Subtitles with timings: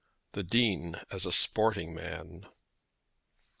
[0.31, 2.47] THE DEAN AS A SPORTING MAN.